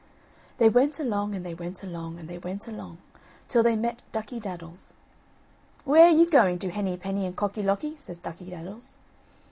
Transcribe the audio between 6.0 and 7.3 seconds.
are you going to, Henny penny